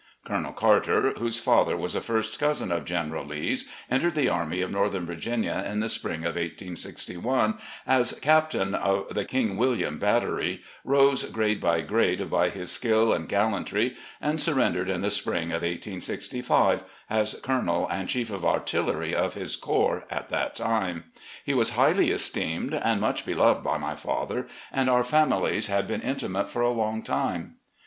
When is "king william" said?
9.25-9.99